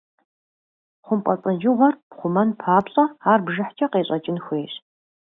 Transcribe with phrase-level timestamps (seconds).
[1.05, 4.73] ХъумпӀэцӀэджыгъуэр пхъумэн папщӀэ, ар бжыхькӀэ къещӀэкӀын хуейщ.